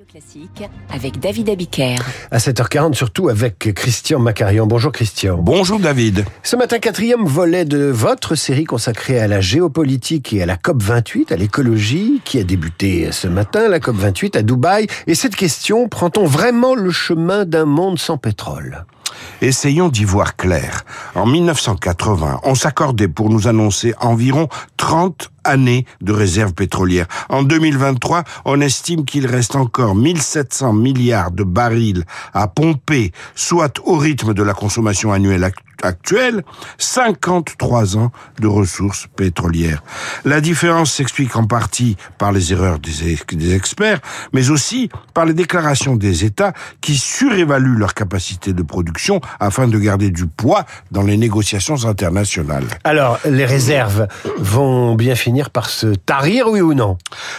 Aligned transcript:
Radio 0.00 0.12
Classique 0.12 0.70
avec 0.90 1.20
David 1.20 1.50
Abiker. 1.50 1.96
À 2.30 2.38
7h40, 2.38 2.94
surtout 2.94 3.28
avec 3.28 3.74
Christian 3.74 4.18
Macarian. 4.18 4.66
Bonjour 4.66 4.92
Christian. 4.92 5.36
Bonjour 5.36 5.78
David. 5.78 6.24
Ce 6.42 6.56
matin, 6.56 6.78
quatrième 6.78 7.24
volet 7.24 7.66
de 7.66 7.84
votre 7.84 8.34
série 8.34 8.64
consacrée 8.64 9.20
à 9.20 9.28
la 9.28 9.42
géopolitique 9.42 10.32
et 10.32 10.42
à 10.42 10.46
la 10.46 10.56
COP28, 10.56 11.34
à 11.34 11.36
l'écologie, 11.36 12.22
qui 12.24 12.38
a 12.38 12.44
débuté 12.44 13.12
ce 13.12 13.28
matin, 13.28 13.68
la 13.68 13.78
COP28 13.78 14.38
à 14.38 14.42
Dubaï. 14.42 14.86
Et 15.06 15.14
cette 15.14 15.36
question, 15.36 15.88
prend-on 15.88 16.24
vraiment 16.24 16.74
le 16.74 16.90
chemin 16.90 17.44
d'un 17.44 17.66
monde 17.66 17.98
sans 17.98 18.16
pétrole? 18.16 18.86
Essayons 19.40 19.88
d'y 19.88 20.04
voir 20.04 20.36
clair. 20.36 20.84
En 21.14 21.26
1980, 21.26 22.40
on 22.44 22.54
s'accordait 22.54 23.08
pour 23.08 23.30
nous 23.30 23.48
annoncer 23.48 23.94
environ 24.00 24.48
30 24.76 25.30
années 25.44 25.86
de 26.00 26.12
réserves 26.12 26.52
pétrolières. 26.52 27.06
En 27.28 27.42
2023, 27.42 28.24
on 28.44 28.60
estime 28.60 29.04
qu'il 29.04 29.26
reste 29.26 29.56
encore 29.56 29.94
1700 29.94 30.72
milliards 30.72 31.30
de 31.30 31.44
barils 31.44 32.04
à 32.34 32.48
pomper, 32.48 33.12
soit 33.34 33.78
au 33.84 33.96
rythme 33.96 34.34
de 34.34 34.42
la 34.42 34.54
consommation 34.54 35.12
annuelle 35.12 35.44
actuelle, 35.44 35.69
53 36.78 37.96
ans 37.96 38.10
de 38.40 38.46
ressources 38.46 39.06
pétrolières. 39.16 39.82
La 40.24 40.40
différence 40.40 40.92
s'explique 40.92 41.36
en 41.36 41.46
partie 41.46 41.96
par 42.18 42.32
les 42.32 42.52
erreurs 42.52 42.78
des, 42.78 43.18
des 43.32 43.54
experts, 43.54 44.00
mais 44.32 44.50
aussi 44.50 44.88
par 45.14 45.24
les 45.24 45.34
déclarations 45.34 45.96
des 45.96 46.24
États 46.24 46.52
qui 46.80 46.96
surévaluent 46.96 47.78
leur 47.78 47.94
capacité 47.94 48.52
de 48.52 48.62
production 48.62 49.20
afin 49.38 49.68
de 49.68 49.78
garder 49.78 50.10
du 50.10 50.26
poids 50.26 50.64
dans 50.90 51.02
les 51.02 51.16
négociations 51.16 51.84
internationales. 51.84 52.66
Alors, 52.84 53.18
les 53.24 53.44
réserves 53.44 54.06
vont 54.38 54.94
bien 54.94 55.14
finir 55.14 55.50
par 55.50 55.68
se 55.68 55.88
tarir, 55.88 56.48
oui 56.48 56.60
ou 56.60 56.74
non? 56.74 56.98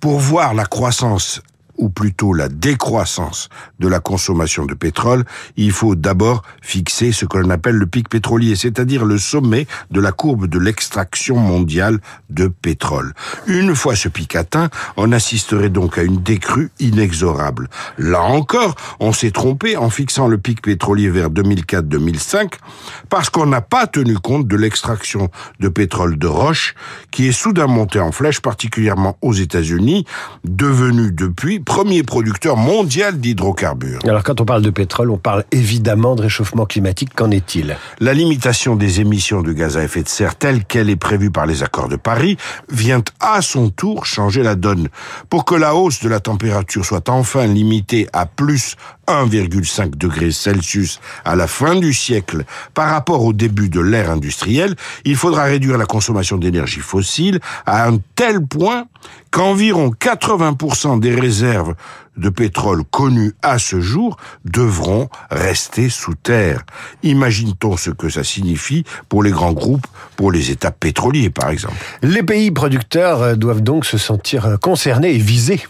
Pour 0.00 0.18
voir 0.18 0.54
la 0.54 0.64
croissance 0.64 1.40
ou 1.82 1.88
plutôt 1.88 2.32
la 2.32 2.48
décroissance 2.48 3.48
de 3.80 3.88
la 3.88 3.98
consommation 3.98 4.66
de 4.66 4.74
pétrole, 4.74 5.24
il 5.56 5.72
faut 5.72 5.96
d'abord 5.96 6.42
fixer 6.62 7.10
ce 7.10 7.26
que 7.26 7.38
l'on 7.38 7.50
appelle 7.50 7.74
le 7.74 7.86
pic 7.86 8.08
pétrolier, 8.08 8.54
c'est-à-dire 8.54 9.04
le 9.04 9.18
sommet 9.18 9.66
de 9.90 10.00
la 10.00 10.12
courbe 10.12 10.46
de 10.46 10.60
l'extraction 10.60 11.36
mondiale 11.36 11.98
de 12.30 12.46
pétrole. 12.46 13.14
Une 13.48 13.74
fois 13.74 13.96
ce 13.96 14.08
pic 14.08 14.36
atteint, 14.36 14.70
on 14.96 15.10
assisterait 15.10 15.70
donc 15.70 15.98
à 15.98 16.02
une 16.02 16.22
décrue 16.22 16.70
inexorable. 16.78 17.68
Là 17.98 18.22
encore, 18.22 18.76
on 19.00 19.12
s'est 19.12 19.32
trompé 19.32 19.76
en 19.76 19.90
fixant 19.90 20.28
le 20.28 20.38
pic 20.38 20.62
pétrolier 20.62 21.10
vers 21.10 21.30
2004-2005 21.30 22.52
parce 23.08 23.28
qu'on 23.28 23.46
n'a 23.46 23.60
pas 23.60 23.88
tenu 23.88 24.18
compte 24.18 24.46
de 24.46 24.56
l'extraction 24.56 25.30
de 25.58 25.68
pétrole 25.68 26.16
de 26.16 26.28
roche 26.28 26.76
qui 27.10 27.26
est 27.26 27.32
soudain 27.32 27.66
montée 27.66 27.98
en 27.98 28.12
flèche, 28.12 28.40
particulièrement 28.40 29.18
aux 29.20 29.32
États-Unis, 29.32 30.06
devenue 30.44 31.10
depuis 31.10 31.58
premier 31.72 32.02
producteur 32.02 32.58
mondial 32.58 33.18
d'hydrocarbures. 33.18 34.00
Alors 34.04 34.22
quand 34.22 34.42
on 34.42 34.44
parle 34.44 34.60
de 34.60 34.68
pétrole, 34.68 35.10
on 35.10 35.16
parle 35.16 35.44
évidemment 35.52 36.14
de 36.14 36.20
réchauffement 36.20 36.66
climatique. 36.66 37.14
Qu'en 37.14 37.30
est-il? 37.30 37.78
La 37.98 38.12
limitation 38.12 38.76
des 38.76 39.00
émissions 39.00 39.40
de 39.40 39.54
gaz 39.54 39.78
à 39.78 39.82
effet 39.82 40.02
de 40.02 40.08
serre 40.08 40.34
telle 40.34 40.66
qu'elle 40.66 40.90
est 40.90 40.96
prévue 40.96 41.30
par 41.30 41.46
les 41.46 41.62
accords 41.62 41.88
de 41.88 41.96
Paris 41.96 42.36
vient 42.70 43.02
à 43.20 43.40
son 43.40 43.70
tour 43.70 44.04
changer 44.04 44.42
la 44.42 44.54
donne. 44.54 44.88
Pour 45.30 45.46
que 45.46 45.54
la 45.54 45.74
hausse 45.74 46.02
de 46.02 46.10
la 46.10 46.20
température 46.20 46.84
soit 46.84 47.08
enfin 47.08 47.46
limitée 47.46 48.06
à 48.12 48.26
plus 48.26 48.76
1,5 49.08 49.96
degré 49.96 50.30
Celsius 50.30 51.00
à 51.24 51.36
la 51.36 51.46
fin 51.46 51.74
du 51.74 51.92
siècle 51.92 52.44
par 52.74 52.90
rapport 52.90 53.24
au 53.24 53.32
début 53.32 53.68
de 53.68 53.80
l'ère 53.80 54.10
industrielle, 54.10 54.74
il 55.04 55.16
faudra 55.16 55.44
réduire 55.44 55.78
la 55.78 55.86
consommation 55.86 56.36
d'énergie 56.36 56.80
fossile 56.80 57.40
à 57.66 57.88
un 57.88 57.98
tel 58.14 58.46
point 58.46 58.86
qu'environ 59.30 59.90
80% 59.98 61.00
des 61.00 61.14
réserves 61.14 61.74
de 62.16 62.28
pétrole 62.28 62.84
connues 62.84 63.32
à 63.42 63.58
ce 63.58 63.80
jour 63.80 64.18
devront 64.44 65.08
rester 65.30 65.88
sous 65.88 66.14
terre. 66.14 66.62
Imagine-t-on 67.02 67.76
ce 67.76 67.90
que 67.90 68.10
ça 68.10 68.22
signifie 68.22 68.84
pour 69.08 69.22
les 69.22 69.30
grands 69.30 69.54
groupes, 69.54 69.86
pour 70.16 70.30
les 70.30 70.50
États 70.50 70.70
pétroliers 70.70 71.30
par 71.30 71.48
exemple? 71.48 71.76
Les 72.02 72.22
pays 72.22 72.50
producteurs 72.50 73.36
doivent 73.36 73.62
donc 73.62 73.86
se 73.86 73.98
sentir 73.98 74.58
concernés 74.60 75.14
et 75.14 75.18
visés. 75.18 75.62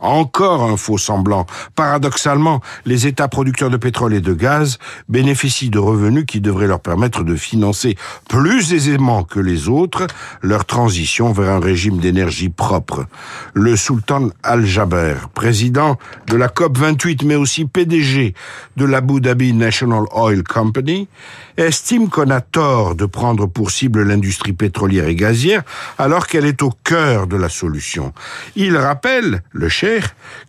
Encore 0.00 0.62
un 0.62 0.76
faux 0.76 0.98
semblant. 0.98 1.46
Paradoxalement, 1.74 2.60
les 2.86 3.06
États 3.06 3.28
producteurs 3.28 3.70
de 3.70 3.76
pétrole 3.76 4.14
et 4.14 4.20
de 4.20 4.32
gaz 4.32 4.78
bénéficient 5.08 5.70
de 5.70 5.78
revenus 5.78 6.24
qui 6.26 6.40
devraient 6.40 6.66
leur 6.66 6.80
permettre 6.80 7.22
de 7.22 7.36
financer 7.36 7.96
plus 8.28 8.72
aisément 8.72 9.24
que 9.24 9.40
les 9.40 9.68
autres 9.68 10.06
leur 10.42 10.64
transition 10.64 11.32
vers 11.32 11.50
un 11.50 11.60
régime 11.60 11.98
d'énergie 11.98 12.48
propre. 12.48 13.06
Le 13.54 13.76
sultan 13.76 14.30
Al-Jaber, 14.42 15.16
président 15.34 15.98
de 16.26 16.36
la 16.36 16.48
COP 16.48 16.78
28 16.78 17.24
mais 17.24 17.36
aussi 17.36 17.64
PDG 17.64 18.34
de 18.76 18.84
l'Abu 18.84 19.20
Dhabi 19.20 19.52
National 19.52 20.04
Oil 20.12 20.42
Company, 20.42 21.08
estime 21.56 22.08
qu'on 22.08 22.30
a 22.30 22.40
tort 22.40 22.94
de 22.94 23.04
prendre 23.04 23.46
pour 23.46 23.70
cible 23.70 24.02
l'industrie 24.02 24.52
pétrolière 24.52 25.08
et 25.08 25.14
gazière 25.14 25.62
alors 25.98 26.26
qu'elle 26.26 26.46
est 26.46 26.62
au 26.62 26.72
cœur 26.84 27.26
de 27.26 27.36
la 27.36 27.48
solution. 27.48 28.12
Il 28.56 28.76
rappelle, 28.76 29.42
le 29.52 29.68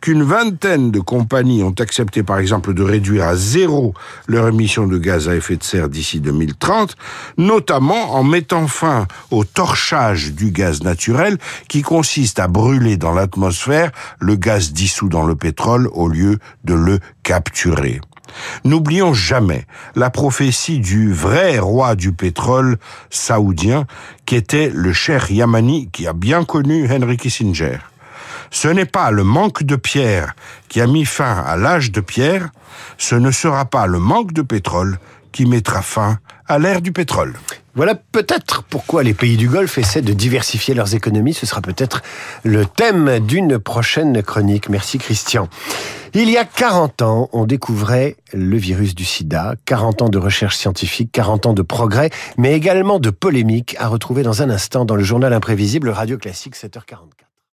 qu'une 0.00 0.22
vingtaine 0.22 0.90
de 0.90 1.00
compagnies 1.00 1.62
ont 1.62 1.74
accepté 1.78 2.22
par 2.22 2.38
exemple 2.38 2.74
de 2.74 2.82
réduire 2.82 3.26
à 3.26 3.36
zéro 3.36 3.94
leur 4.26 4.48
émission 4.48 4.86
de 4.86 4.98
gaz 4.98 5.28
à 5.28 5.34
effet 5.34 5.56
de 5.56 5.62
serre 5.62 5.88
d'ici 5.88 6.20
2030, 6.20 6.96
notamment 7.36 8.14
en 8.14 8.24
mettant 8.24 8.66
fin 8.66 9.06
au 9.30 9.44
torchage 9.44 10.32
du 10.32 10.50
gaz 10.50 10.82
naturel 10.82 11.38
qui 11.68 11.82
consiste 11.82 12.38
à 12.38 12.48
brûler 12.48 12.96
dans 12.96 13.12
l'atmosphère 13.12 13.90
le 14.18 14.36
gaz 14.36 14.72
dissous 14.72 15.08
dans 15.08 15.24
le 15.24 15.36
pétrole 15.36 15.88
au 15.92 16.08
lieu 16.08 16.38
de 16.64 16.74
le 16.74 16.98
capturer. 17.22 18.00
N'oublions 18.64 19.12
jamais 19.12 19.66
la 19.96 20.10
prophétie 20.10 20.78
du 20.78 21.12
vrai 21.12 21.58
roi 21.58 21.96
du 21.96 22.12
pétrole 22.12 22.78
saoudien 23.10 23.86
qui 24.24 24.36
était 24.36 24.70
le 24.72 24.92
cher 24.92 25.30
Yamani 25.30 25.88
qui 25.90 26.06
a 26.06 26.12
bien 26.12 26.44
connu 26.44 26.88
Henry 26.90 27.16
Kissinger. 27.16 27.78
Ce 28.50 28.68
n'est 28.68 28.84
pas 28.84 29.10
le 29.10 29.24
manque 29.24 29.62
de 29.62 29.76
pierre 29.76 30.34
qui 30.68 30.80
a 30.80 30.86
mis 30.86 31.04
fin 31.04 31.42
à 31.46 31.56
l'âge 31.56 31.92
de 31.92 32.00
pierre, 32.00 32.50
ce 32.98 33.14
ne 33.14 33.30
sera 33.30 33.64
pas 33.64 33.86
le 33.86 33.98
manque 33.98 34.32
de 34.32 34.42
pétrole 34.42 34.98
qui 35.32 35.46
mettra 35.46 35.82
fin 35.82 36.18
à 36.48 36.58
l'ère 36.58 36.82
du 36.82 36.90
pétrole. 36.92 37.34
Voilà 37.76 37.94
peut-être 37.94 38.64
pourquoi 38.64 39.04
les 39.04 39.14
pays 39.14 39.36
du 39.36 39.48
Golfe 39.48 39.78
essaient 39.78 40.02
de 40.02 40.12
diversifier 40.12 40.74
leurs 40.74 40.96
économies. 40.96 41.34
Ce 41.34 41.46
sera 41.46 41.60
peut-être 41.60 42.02
le 42.42 42.66
thème 42.66 43.20
d'une 43.20 43.60
prochaine 43.60 44.20
chronique. 44.24 44.68
Merci 44.68 44.98
Christian. 44.98 45.48
Il 46.12 46.28
y 46.28 46.36
a 46.36 46.44
40 46.44 47.02
ans, 47.02 47.28
on 47.32 47.44
découvrait 47.44 48.16
le 48.32 48.56
virus 48.56 48.96
du 48.96 49.04
sida, 49.04 49.54
40 49.66 50.02
ans 50.02 50.08
de 50.08 50.18
recherche 50.18 50.56
scientifique, 50.56 51.12
40 51.12 51.46
ans 51.46 51.52
de 51.52 51.62
progrès, 51.62 52.10
mais 52.36 52.54
également 52.54 52.98
de 52.98 53.10
polémiques 53.10 53.76
à 53.78 53.86
retrouver 53.86 54.24
dans 54.24 54.42
un 54.42 54.50
instant 54.50 54.84
dans 54.84 54.96
le 54.96 55.04
journal 55.04 55.32
imprévisible 55.32 55.90
Radio 55.90 56.18
Classique 56.18 56.56
7h44. 56.56 57.29